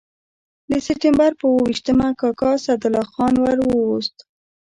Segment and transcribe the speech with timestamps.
[0.69, 4.15] د سپټمبر پر اووه ویشتمه کاکا اسدالله خان ور ووست.